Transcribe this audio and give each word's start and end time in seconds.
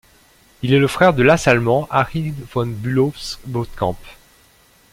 Il 0.63 0.73
est 0.73 0.79
le 0.79 0.87
frère 0.87 1.13
de 1.13 1.21
l'as 1.21 1.47
allemand 1.47 1.87
Harry 1.91 2.33
von 2.51 2.65
Bülow-Bothkamp. 2.65 3.99